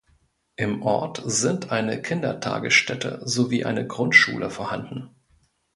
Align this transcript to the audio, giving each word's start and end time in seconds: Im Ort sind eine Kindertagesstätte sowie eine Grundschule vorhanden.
Im 0.55 0.81
Ort 0.81 1.21
sind 1.25 1.71
eine 1.71 2.01
Kindertagesstätte 2.01 3.21
sowie 3.23 3.65
eine 3.65 3.85
Grundschule 3.85 4.49
vorhanden. 4.49 5.11